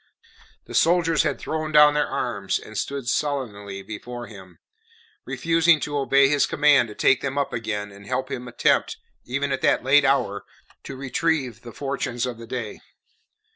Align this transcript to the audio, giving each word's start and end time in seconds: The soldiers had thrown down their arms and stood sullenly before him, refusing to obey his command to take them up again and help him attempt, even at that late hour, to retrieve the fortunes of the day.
The 0.65 0.73
soldiers 0.73 1.21
had 1.21 1.37
thrown 1.37 1.71
down 1.71 1.93
their 1.93 2.07
arms 2.07 2.57
and 2.57 2.75
stood 2.75 3.07
sullenly 3.07 3.83
before 3.83 4.25
him, 4.25 4.57
refusing 5.25 5.79
to 5.81 5.95
obey 5.95 6.27
his 6.27 6.47
command 6.47 6.87
to 6.87 6.95
take 6.95 7.21
them 7.21 7.37
up 7.37 7.53
again 7.53 7.91
and 7.91 8.07
help 8.07 8.31
him 8.31 8.47
attempt, 8.47 8.97
even 9.25 9.51
at 9.51 9.61
that 9.61 9.83
late 9.83 10.03
hour, 10.03 10.43
to 10.85 10.95
retrieve 10.95 11.61
the 11.61 11.71
fortunes 11.71 12.25
of 12.25 12.39
the 12.39 12.47
day. 12.47 12.79